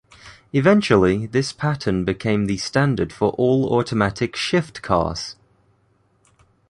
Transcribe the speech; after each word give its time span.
Eventually 0.51 1.27
this 1.27 1.53
pattern 1.53 2.05
became 2.05 2.47
the 2.47 2.57
standard 2.57 3.13
for 3.13 3.33
all 3.33 3.71
automatic-shift 3.77 4.81
cars. 4.81 5.35